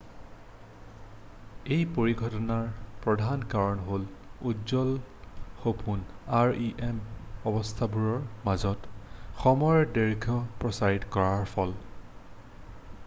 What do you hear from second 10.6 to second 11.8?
প্ৰসাৰিত কৰাৰ ফল